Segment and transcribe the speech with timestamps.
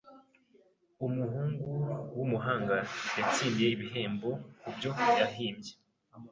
[1.05, 1.69] Umuhungu
[2.17, 2.75] wumuhanga
[3.17, 4.29] yatsindiye igihembo
[4.61, 4.89] kubyo
[5.19, 5.71] yahimbye.